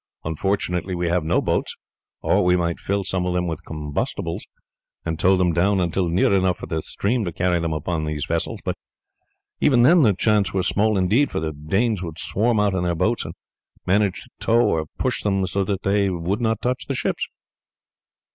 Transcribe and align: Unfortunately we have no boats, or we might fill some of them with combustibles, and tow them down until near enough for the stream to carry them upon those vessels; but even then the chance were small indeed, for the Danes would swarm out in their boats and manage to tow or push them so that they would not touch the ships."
Unfortunately 0.23 0.95
we 0.95 1.09
have 1.09 1.23
no 1.23 1.41
boats, 1.43 1.75
or 2.23 2.43
we 2.43 2.55
might 2.57 2.79
fill 2.79 3.03
some 3.03 3.23
of 3.27 3.33
them 3.35 3.45
with 3.45 3.63
combustibles, 3.65 4.47
and 5.05 5.19
tow 5.19 5.37
them 5.37 5.53
down 5.53 5.79
until 5.79 6.09
near 6.09 6.33
enough 6.33 6.57
for 6.57 6.65
the 6.65 6.81
stream 6.81 7.23
to 7.23 7.31
carry 7.31 7.59
them 7.59 7.71
upon 7.71 8.03
those 8.03 8.25
vessels; 8.25 8.61
but 8.65 8.75
even 9.59 9.83
then 9.83 10.01
the 10.01 10.15
chance 10.15 10.55
were 10.55 10.63
small 10.63 10.97
indeed, 10.97 11.29
for 11.29 11.39
the 11.39 11.53
Danes 11.53 12.01
would 12.01 12.17
swarm 12.17 12.59
out 12.59 12.73
in 12.73 12.81
their 12.83 12.95
boats 12.95 13.25
and 13.25 13.35
manage 13.85 14.21
to 14.23 14.29
tow 14.39 14.67
or 14.69 14.85
push 14.97 15.21
them 15.21 15.45
so 15.45 15.63
that 15.63 15.83
they 15.83 16.09
would 16.09 16.41
not 16.41 16.63
touch 16.63 16.87
the 16.87 16.95
ships." 16.95 17.27